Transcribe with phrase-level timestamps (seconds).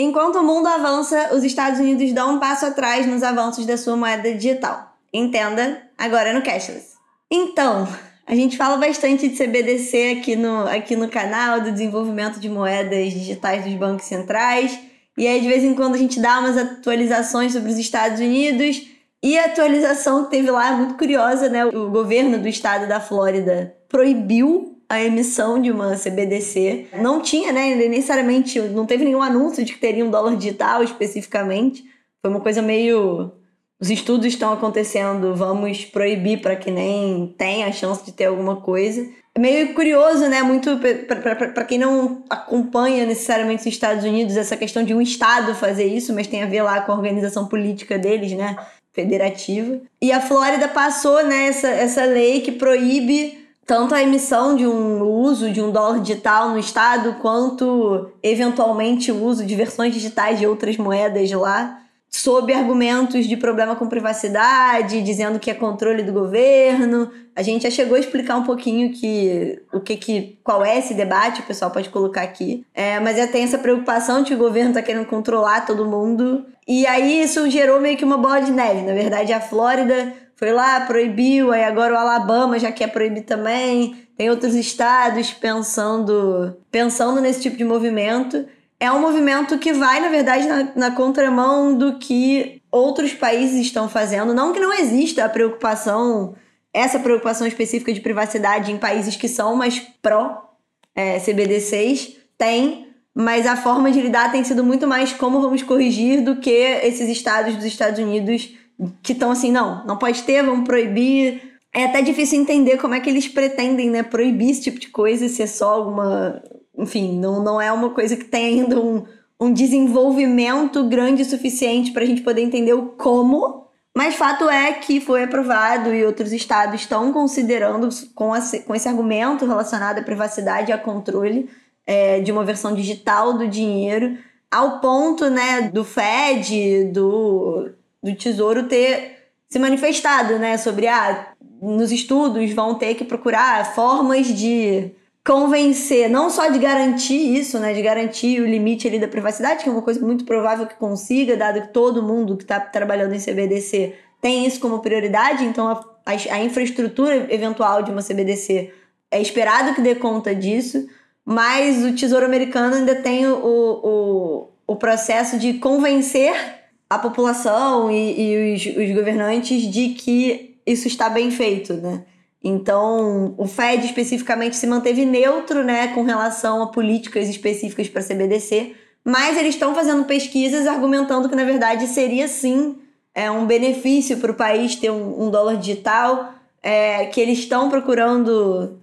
[0.00, 3.96] Enquanto o mundo avança, os Estados Unidos dão um passo atrás nos avanços da sua
[3.96, 4.94] moeda digital.
[5.12, 6.92] Entenda agora no Cashless.
[7.28, 7.88] Então,
[8.24, 13.12] a gente fala bastante de CBDC aqui no, aqui no canal, do desenvolvimento de moedas
[13.12, 14.78] digitais dos bancos centrais.
[15.16, 18.86] E aí, de vez em quando, a gente dá umas atualizações sobre os Estados Unidos.
[19.20, 21.66] E a atualização que teve lá é muito curiosa, né?
[21.66, 26.86] O governo do estado da Flórida proibiu a emissão de uma CBDC.
[27.00, 31.84] Não tinha, né, necessariamente, não teve nenhum anúncio de que teria um dólar digital especificamente.
[32.22, 33.32] Foi uma coisa meio.
[33.80, 38.56] Os estudos estão acontecendo, vamos proibir para que nem tenha a chance de ter alguma
[38.56, 39.06] coisa.
[39.34, 40.42] É meio curioso, né?
[40.42, 45.84] Muito para quem não acompanha necessariamente os Estados Unidos, essa questão de um Estado fazer
[45.84, 48.56] isso, mas tem a ver lá com a organização política deles, né?
[48.92, 49.80] Federativa.
[50.02, 55.02] E a Flórida passou né, essa, essa lei que proíbe tanto a emissão de um
[55.02, 60.46] uso de um dólar digital no estado, quanto eventualmente o uso de versões digitais de
[60.46, 67.10] outras moedas lá, sob argumentos de problema com privacidade, dizendo que é controle do governo.
[67.36, 70.94] A gente já chegou a explicar um pouquinho que o que, que qual é esse
[70.94, 72.64] debate, o pessoal pode colocar aqui.
[72.74, 76.46] É, mas já tem essa preocupação de que o governo está querendo controlar todo mundo.
[76.66, 78.80] E aí isso gerou meio que uma bola de neve.
[78.80, 84.06] Na verdade, a Flórida foi lá, proibiu, aí agora o Alabama já quer proibir também.
[84.16, 88.46] Tem outros estados pensando, pensando nesse tipo de movimento.
[88.78, 93.88] É um movimento que vai, na verdade, na, na contramão do que outros países estão
[93.88, 94.32] fazendo.
[94.32, 96.36] Não que não exista a preocupação,
[96.72, 100.54] essa preocupação específica de privacidade em países que são mais pró
[100.94, 106.22] é, CBDCs, tem, mas a forma de lidar tem sido muito mais como vamos corrigir
[106.22, 108.56] do que esses estados dos Estados Unidos
[109.02, 111.42] que estão assim, não, não pode ter, vamos proibir.
[111.74, 115.28] É até difícil entender como é que eles pretendem, né, proibir esse tipo de coisa,
[115.28, 116.42] se é só alguma.
[116.76, 119.04] Enfim, não, não é uma coisa que tem ainda um,
[119.40, 123.66] um desenvolvimento grande o suficiente para a gente poder entender o como.
[123.96, 128.88] Mas fato é que foi aprovado e outros estados estão considerando, com, esse, com esse
[128.88, 131.50] argumento relacionado à privacidade e a controle
[131.84, 134.16] é, de uma versão digital do dinheiro,
[134.48, 137.70] ao ponto né, do Fed, do
[138.02, 141.28] do Tesouro ter se manifestado, né, sobre ah,
[141.60, 144.90] nos estudos vão ter que procurar formas de
[145.24, 149.68] convencer, não só de garantir isso, né, de garantir o limite ali da privacidade, que
[149.68, 153.20] é uma coisa muito provável que consiga, dado que todo mundo que está trabalhando em
[153.20, 158.72] CBDC tem isso como prioridade, então a, a, a infraestrutura eventual de uma CBDC
[159.10, 160.86] é esperado que dê conta disso,
[161.24, 166.57] mas o Tesouro Americano ainda tem o, o, o processo de convencer
[166.88, 172.04] a população e, e os, os, governantes de que isso está bem feito, né?
[172.42, 178.04] Então, o Fed especificamente se manteve neutro, né, com relação a políticas específicas para a
[178.04, 182.76] CBDC, mas eles estão fazendo pesquisas argumentando que, na verdade, seria sim
[183.14, 186.32] é, um benefício para o país ter um, um dólar digital,
[186.62, 188.78] é, que eles estão procurando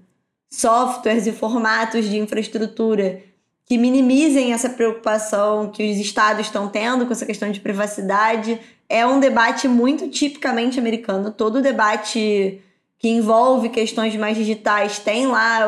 [0.50, 3.22] softwares e formatos de infraestrutura
[3.66, 8.60] que minimizem essa preocupação que os estados estão tendo com essa questão de privacidade.
[8.88, 11.32] É um debate muito tipicamente americano.
[11.32, 12.62] Todo debate
[13.00, 15.62] que envolve questões mais digitais tem lá,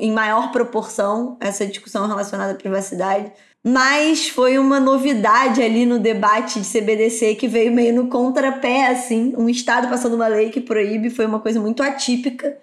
[0.00, 3.32] em maior proporção, essa discussão relacionada à privacidade.
[3.64, 9.32] Mas foi uma novidade ali no debate de CBDC que veio meio no contrapé, assim.
[9.38, 12.58] Um estado passando uma lei que proíbe, foi uma coisa muito atípica.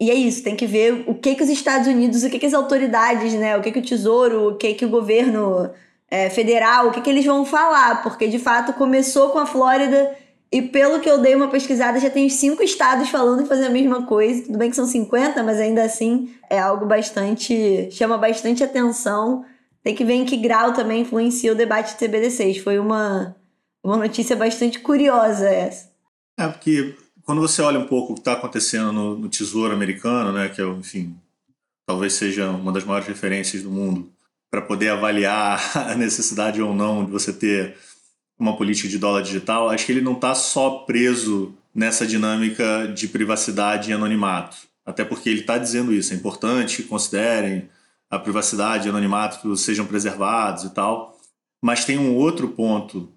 [0.00, 2.46] E é isso, tem que ver o que que os Estados Unidos, o que que
[2.46, 5.70] as autoridades, né, o que que o Tesouro, o que que o governo
[6.08, 10.16] é, federal, o que que eles vão falar, porque de fato começou com a Flórida
[10.50, 13.70] e pelo que eu dei uma pesquisada, já tem cinco estados falando em fazer a
[13.70, 14.44] mesma coisa.
[14.44, 17.90] Tudo bem que são 50, mas ainda assim é algo bastante.
[17.90, 19.44] chama bastante atenção.
[19.82, 22.62] Tem que ver em que grau também influencia o debate de CBD6.
[22.62, 23.36] Foi uma,
[23.84, 25.90] uma notícia bastante curiosa essa.
[26.38, 26.94] É, porque
[27.28, 30.62] quando você olha um pouco o que está acontecendo no, no, Tesouro Americano, né, que
[30.62, 31.14] é, enfim,
[31.86, 34.10] talvez seja uma das maiores referências do mundo
[34.50, 37.76] para poder avaliar a necessidade ou não de você ter
[38.38, 43.06] uma política de dólar digital, acho que ele não está só preso nessa dinâmica de
[43.08, 44.56] privacidade e anonimato.
[44.86, 47.68] Até porque ele está dizendo isso, é importante que considerem
[48.08, 51.14] a privacidade e anonimato sejam preservados e tal.
[51.62, 53.12] Mas tem um outro ponto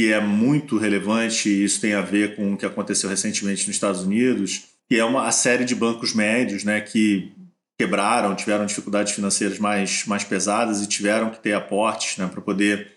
[0.00, 3.76] que é muito relevante, e isso tem a ver com o que aconteceu recentemente nos
[3.76, 7.30] Estados Unidos, que é uma a série de bancos médios né, que
[7.78, 12.92] quebraram, tiveram dificuldades financeiras mais, mais pesadas e tiveram que ter aportes né, para poder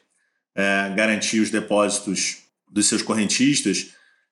[0.56, 2.38] é, garantir os depósitos
[2.72, 3.88] dos seus correntistas,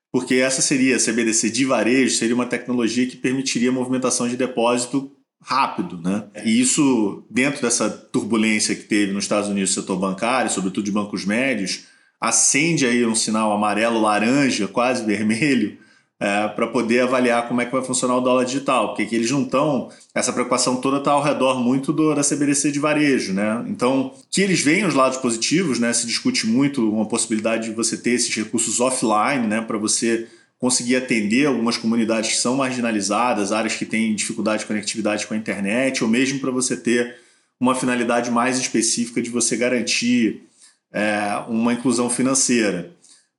[0.10, 5.12] porque essa seria, a CBDC de varejo, seria uma tecnologia que permitiria movimentação de depósito
[5.42, 6.24] rápido, né?
[6.46, 11.26] E isso, dentro dessa turbulência que teve nos Estados Unidos setor bancário, sobretudo de bancos
[11.26, 11.91] médios,
[12.22, 15.80] acende aí um sinal amarelo, laranja, quase vermelho,
[16.20, 19.32] é, para poder avaliar como é que vai funcionar o dólar digital, porque que eles
[19.32, 19.90] não estão.
[20.14, 23.66] Essa preocupação toda está ao redor muito do, da CBDC de varejo, né?
[23.68, 25.92] Então, que eles veem os lados positivos, né?
[25.92, 29.62] Se discute muito uma possibilidade de você ter esses recursos offline, né?
[29.62, 30.28] Para você
[30.60, 35.38] conseguir atender algumas comunidades que são marginalizadas, áreas que têm dificuldade de conectividade com a
[35.38, 37.16] internet, ou mesmo para você ter
[37.60, 40.44] uma finalidade mais específica de você garantir
[40.92, 42.92] é, uma inclusão financeira.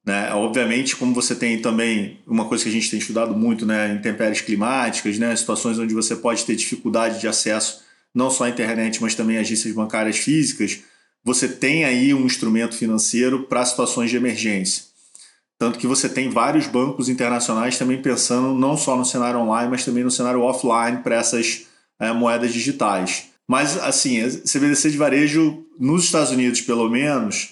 [0.05, 0.33] Né?
[0.33, 3.93] Obviamente, como você tem também uma coisa que a gente tem estudado muito, né?
[3.93, 5.35] intempéries climáticas, né?
[5.37, 7.83] situações onde você pode ter dificuldade de acesso
[8.15, 10.81] não só à internet, mas também agências bancárias físicas,
[11.25, 14.85] você tem aí um instrumento financeiro para situações de emergência.
[15.59, 19.85] Tanto que você tem vários bancos internacionais também pensando não só no cenário online, mas
[19.85, 21.67] também no cenário offline para essas
[22.01, 23.32] é, moedas digitais.
[23.53, 27.51] Mas, assim, a CBDC de varejo, nos Estados Unidos, pelo menos,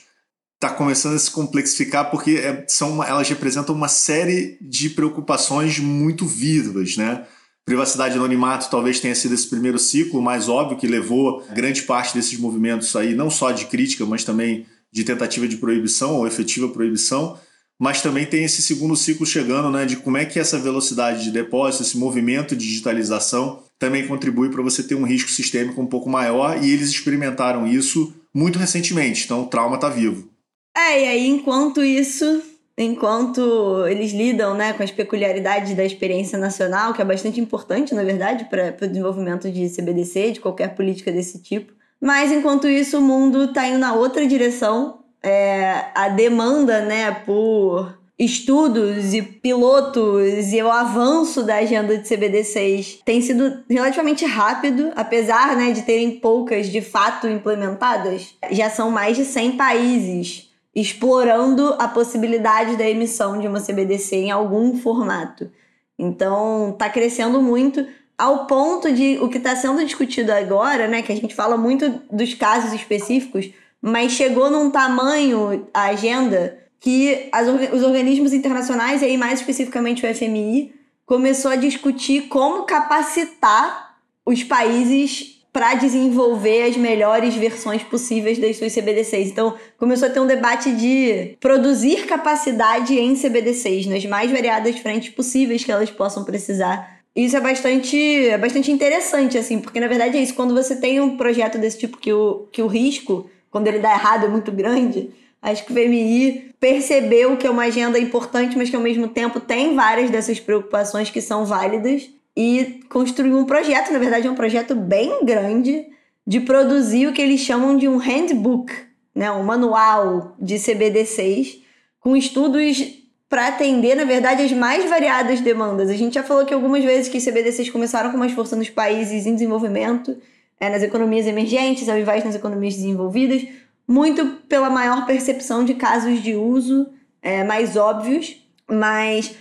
[0.54, 6.24] está começando a se complexificar porque é, são, elas representam uma série de preocupações muito
[6.24, 7.26] vivas, né?
[7.66, 12.14] Privacidade e anonimato talvez tenha sido esse primeiro ciclo mais óbvio que levou grande parte
[12.14, 16.70] desses movimentos aí, não só de crítica, mas também de tentativa de proibição ou efetiva
[16.70, 17.38] proibição
[17.80, 21.30] mas também tem esse segundo ciclo chegando, né, de como é que essa velocidade de
[21.30, 26.10] depósito, esse movimento de digitalização também contribui para você ter um risco sistêmico um pouco
[26.10, 30.28] maior e eles experimentaram isso muito recentemente, então o trauma está vivo.
[30.76, 32.42] É, e aí enquanto isso,
[32.76, 38.04] enquanto eles lidam né, com as peculiaridades da experiência nacional, que é bastante importante, na
[38.04, 43.02] verdade, para o desenvolvimento de CBDC, de qualquer política desse tipo, mas enquanto isso o
[43.02, 50.62] mundo está indo na outra direção, é, a demanda né, por estudos e pilotos e
[50.62, 56.68] o avanço da agenda de CBD6 tem sido relativamente rápido, apesar né, de terem poucas
[56.68, 58.34] de fato implementadas.
[58.50, 64.30] Já são mais de 100 países explorando a possibilidade da emissão de uma CBDC em
[64.30, 65.50] algum formato.
[65.98, 67.86] Então, está crescendo muito
[68.16, 72.02] ao ponto de o que está sendo discutido agora, né, que a gente fala muito
[72.10, 79.04] dos casos específicos, mas chegou num tamanho a agenda que as, os organismos internacionais, e
[79.04, 80.72] aí mais especificamente o FMI,
[81.04, 88.72] começou a discutir como capacitar os países para desenvolver as melhores versões possíveis das suas
[88.72, 89.30] CBDCs.
[89.30, 95.10] Então, começou a ter um debate de produzir capacidade em CBDCs nas mais variadas frentes
[95.10, 97.00] possíveis que elas possam precisar.
[97.14, 97.98] Isso é bastante,
[98.28, 100.34] é bastante interessante, assim, porque na verdade é isso.
[100.34, 103.92] Quando você tem um projeto desse tipo que o, que o risco quando ele dá
[103.92, 105.10] errado é muito grande.
[105.42, 109.40] Acho que o VMI percebeu que é uma agenda importante, mas que ao mesmo tempo
[109.40, 114.34] tem várias dessas preocupações que são válidas e construiu um projeto, na verdade é um
[114.34, 115.86] projeto bem grande,
[116.26, 118.72] de produzir o que eles chamam de um handbook,
[119.14, 121.62] né, um manual de CBD6,
[121.98, 125.88] com estudos para atender, na verdade, as mais variadas demandas.
[125.88, 129.24] A gente já falou que algumas vezes que CBD6 começaram com mais força nos países
[129.24, 130.16] em desenvolvimento,
[130.60, 133.42] é, nas economias emergentes ao invés nas economias desenvolvidas,
[133.88, 136.86] muito pela maior percepção de casos de uso
[137.22, 138.36] é, mais óbvios,
[138.68, 139.34] mas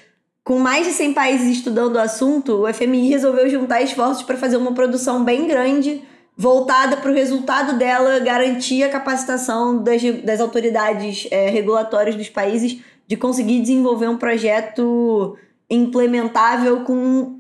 [0.43, 4.57] com mais de 100 países estudando o assunto, o FMI resolveu juntar esforços para fazer
[4.57, 6.01] uma produção bem grande,
[6.35, 12.79] voltada para o resultado dela garantir a capacitação das, das autoridades é, regulatórias dos países
[13.05, 15.37] de conseguir desenvolver um projeto
[15.69, 17.38] implementável com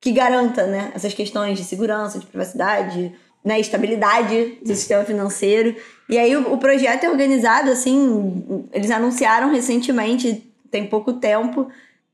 [0.00, 3.12] que garanta né, essas questões de segurança, de privacidade,
[3.44, 5.74] né, estabilidade do sistema financeiro.
[6.08, 11.68] E aí o, o projeto é organizado assim, eles anunciaram recentemente, tem pouco tempo,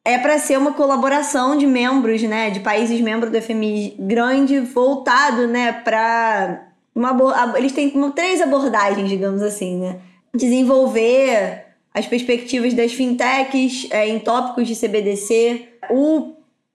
[0.05, 5.47] é para ser uma colaboração de membros, né, de países membros do FMI grande, voltado,
[5.47, 9.99] né, para uma eles têm três abordagens, digamos assim, né,
[10.35, 16.35] desenvolver as perspectivas das fintechs é, em tópicos de CBDC, o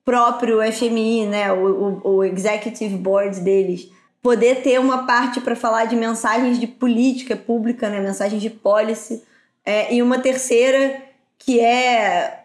[0.09, 3.91] próprio FMI, né, o, o, o executive board deles,
[4.23, 9.21] poder ter uma parte para falar de mensagens de política pública, né, mensagens de policy,
[9.63, 10.99] é, e uma terceira
[11.37, 12.39] que é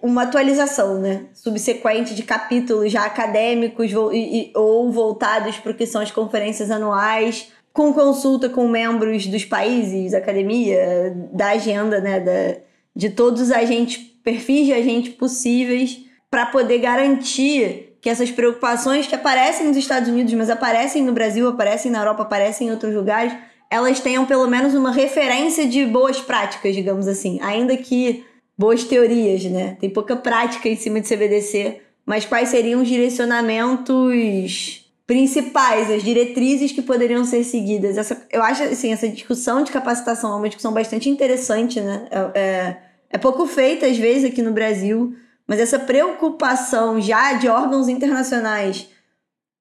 [0.00, 6.00] uma atualização, né, subsequente de capítulos já acadêmicos e, ou voltados para o que são
[6.00, 12.60] as conferências anuais, com consulta com membros dos países, da academia, da agenda, né, da,
[12.96, 19.14] de todos os agentes, perfis de agentes possíveis para poder garantir que essas preocupações que
[19.14, 23.32] aparecem nos Estados Unidos, mas aparecem no Brasil, aparecem na Europa, aparecem em outros lugares,
[23.70, 28.24] elas tenham pelo menos uma referência de boas práticas, digamos assim, ainda que
[28.56, 29.76] boas teorias, né?
[29.80, 36.70] Tem pouca prática em cima de CBDC, mas quais seriam os direcionamentos principais, as diretrizes
[36.72, 37.98] que poderiam ser seguidas.
[37.98, 42.06] Essa, eu acho assim, essa discussão de capacitação é uma discussão bastante interessante, né?
[42.10, 42.76] É, é,
[43.10, 45.14] é pouco feita às vezes aqui no Brasil,
[45.50, 48.88] mas essa preocupação já de órgãos internacionais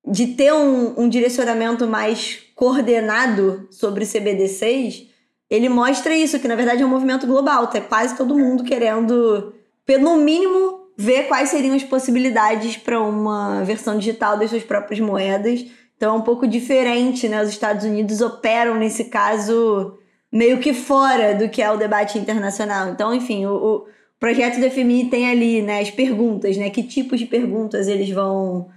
[0.08, 5.08] de ter um, um direcionamento mais coordenado sobre CBD6,
[5.50, 9.52] ele mostra isso, que na verdade é um movimento global, tá quase todo mundo querendo,
[9.84, 15.66] pelo mínimo, ver quais seriam as possibilidades para uma versão digital das suas próprias moedas.
[15.98, 17.42] Então é um pouco diferente, né?
[17.42, 19.98] Os Estados Unidos operam nesse caso
[20.32, 22.90] meio que fora do que é o debate internacional.
[22.90, 23.86] Então, enfim, o, o
[24.20, 26.70] projeto do FMI tem ali, né, as perguntas, né?
[26.70, 28.68] Que tipos de perguntas eles vão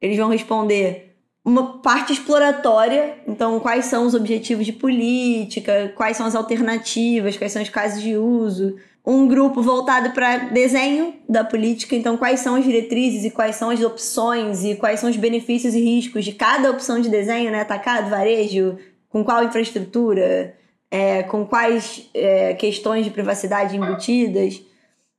[0.00, 1.12] eles vão responder
[1.44, 7.52] uma parte exploratória, então quais são os objetivos de política, quais são as alternativas, quais
[7.52, 8.76] são os casos de uso.
[9.04, 13.70] Um grupo voltado para desenho da política, então quais são as diretrizes e quais são
[13.70, 17.60] as opções e quais são os benefícios e riscos de cada opção de desenho, né?
[17.60, 18.78] Atacado, varejo,
[19.08, 20.54] com qual infraestrutura,
[20.88, 24.62] é, com quais é, questões de privacidade embutidas.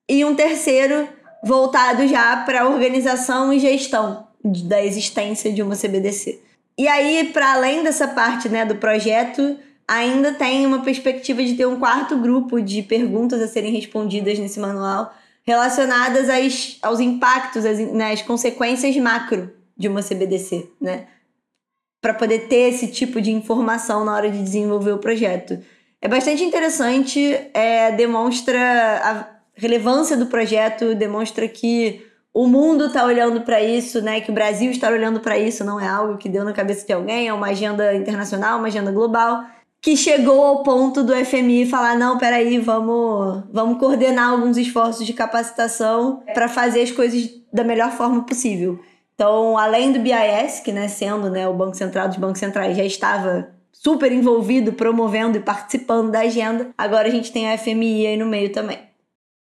[0.10, 1.08] E um terceiro
[1.44, 6.42] voltado já para organização e gestão da existência de uma CBDC.
[6.78, 9.58] E aí, para além dessa parte né, do projeto,
[9.88, 14.60] ainda tem uma perspectiva de ter um quarto grupo de perguntas a serem respondidas nesse
[14.60, 15.14] manual
[15.46, 21.08] relacionadas às, aos impactos, às, né, às consequências macro de uma CBDC, né?
[22.02, 25.60] Para poder ter esse tipo de informação na hora de desenvolver o projeto.
[26.02, 27.20] É bastante interessante,
[27.54, 34.20] é, demonstra relevância do projeto, demonstra que o mundo está olhando para isso, né?
[34.20, 36.92] Que o Brasil está olhando para isso, não é algo que deu na cabeça de
[36.92, 39.44] alguém, é uma agenda internacional, uma agenda global,
[39.80, 45.14] que chegou ao ponto do FMI falar: não, peraí, vamos, vamos coordenar alguns esforços de
[45.14, 48.80] capacitação para fazer as coisas da melhor forma possível.
[49.14, 52.84] Então, além do BIS, que né, sendo né, o Banco Central dos Bancos Centrais já
[52.84, 58.18] estava super envolvido, promovendo e participando da agenda, agora a gente tem a FMI aí
[58.18, 58.80] no meio também.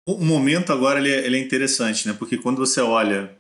[0.07, 2.15] O momento agora ele é, ele é interessante, né?
[2.19, 3.37] Porque quando você olha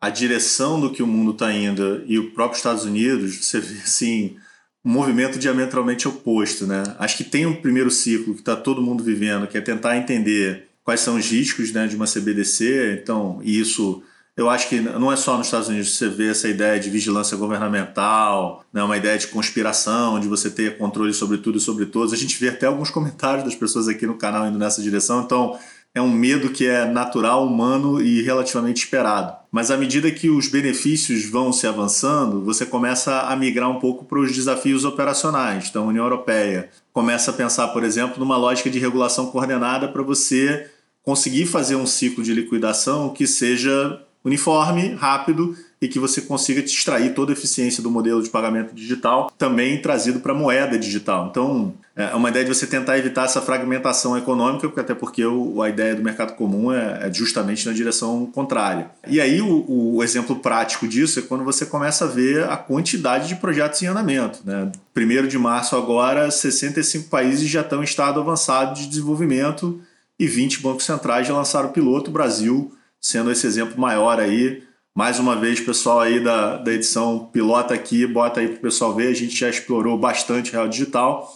[0.00, 3.80] a direção do que o mundo está indo e o próprio Estados Unidos, você vê
[3.80, 4.36] assim
[4.84, 6.82] um movimento diametralmente oposto, né?
[6.98, 10.68] Acho que tem um primeiro ciclo que está todo mundo vivendo, que é tentar entender
[10.82, 12.98] quais são os riscos né, de uma CBDC.
[13.02, 14.02] Então, isso
[14.36, 16.88] eu acho que não é só nos Estados Unidos que você vê essa ideia de
[16.88, 21.84] vigilância governamental, né, uma ideia de conspiração, de você ter controle sobre tudo e sobre
[21.84, 22.12] todos.
[22.12, 25.22] A gente vê até alguns comentários das pessoas aqui no canal indo nessa direção.
[25.22, 25.58] Então,
[25.94, 29.36] é um medo que é natural, humano e relativamente esperado.
[29.50, 34.04] Mas à medida que os benefícios vão se avançando, você começa a migrar um pouco
[34.04, 35.68] para os desafios operacionais.
[35.68, 40.02] Então, a União Europeia começa a pensar, por exemplo, numa lógica de regulação coordenada para
[40.02, 40.70] você
[41.02, 47.14] conseguir fazer um ciclo de liquidação que seja uniforme, rápido e que você consiga extrair
[47.14, 51.28] toda a eficiência do modelo de pagamento digital, também trazido para a moeda digital.
[51.30, 55.62] Então, é uma ideia de você tentar evitar essa fragmentação econômica, porque até porque o,
[55.62, 58.90] a ideia do mercado comum é, é, justamente na direção contrária.
[59.06, 63.28] E aí o, o, exemplo prático disso é quando você começa a ver a quantidade
[63.28, 64.40] de projetos em andamento.
[64.44, 64.70] Né?
[64.92, 69.80] Primeiro de março agora, 65 países já estão em estado avançado de desenvolvimento
[70.18, 74.62] e 20 bancos centrais já lançaram o piloto, o Brasil sendo esse exemplo maior aí
[75.00, 78.94] mais uma vez, pessoal aí da, da edição pilota aqui, bota aí para o pessoal
[78.94, 79.08] ver.
[79.08, 81.34] A gente já explorou bastante real digital,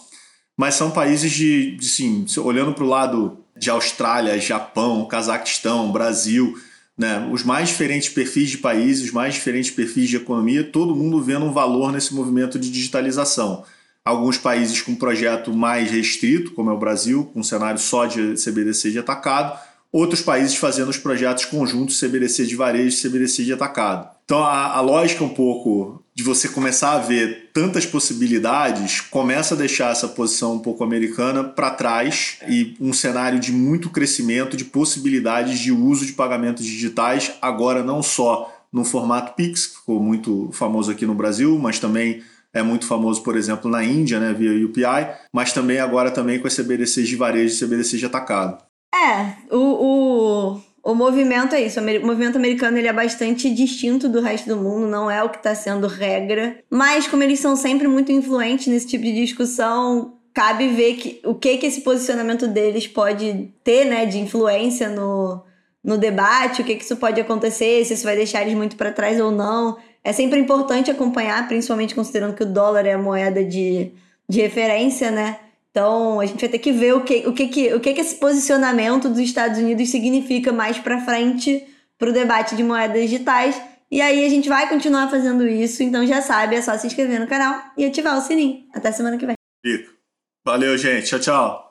[0.55, 6.55] mas são países de, de sim, olhando para o lado de Austrália, Japão, Cazaquistão, Brasil,
[6.95, 11.19] né, os mais diferentes perfis de países, os mais diferentes perfis de economia, todo mundo
[11.19, 13.63] vendo um valor nesse movimento de digitalização.
[14.05, 18.35] Alguns países com projeto mais restrito, como é o Brasil, com um cenário só de
[18.35, 19.59] CBDC de atacado,
[19.95, 24.09] outros países fazendo os projetos conjuntos CBDC de varejo e CBDC de atacado.
[24.25, 29.57] Então a, a lógica um pouco de você começar a ver tantas possibilidades começa a
[29.57, 34.65] deixar essa posição um pouco americana para trás e um cenário de muito crescimento de
[34.65, 40.49] possibilidades de uso de pagamentos digitais, agora não só no formato Pix, que ficou muito
[40.51, 42.21] famoso aqui no Brasil, mas também
[42.53, 46.47] é muito famoso, por exemplo, na Índia, né, via UPI, mas também agora também com
[46.47, 48.57] as CBDCs de varejo e CBDC de atacado.
[48.93, 50.61] É, o, o,
[50.91, 51.79] o movimento é isso.
[51.79, 55.37] O movimento americano ele é bastante distinto do resto do mundo, não é o que
[55.37, 56.57] está sendo regra.
[56.69, 61.33] Mas, como eles são sempre muito influentes nesse tipo de discussão, cabe ver que, o
[61.33, 65.41] que, que esse posicionamento deles pode ter né, de influência no,
[65.83, 68.91] no debate, o que, que isso pode acontecer, se isso vai deixar eles muito para
[68.91, 69.77] trás ou não.
[70.03, 73.91] É sempre importante acompanhar, principalmente considerando que o dólar é a moeda de,
[74.27, 75.39] de referência, né?
[75.75, 77.99] Então, a gente vai ter que ver o que, o que, que, o que, que
[77.99, 81.67] esse posicionamento dos Estados Unidos significa mais para frente
[81.97, 86.07] para o debate de moedas digitais E aí a gente vai continuar fazendo isso, então
[86.07, 88.65] já sabe, é só se inscrever no canal e ativar o sininho.
[88.73, 89.35] Até semana que vem.
[90.45, 91.07] Valeu, gente.
[91.07, 91.64] Tchau, tchau.